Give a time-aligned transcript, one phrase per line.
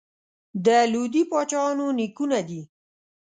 [0.65, 2.61] د لودي پاچاهانو نیکونه دي.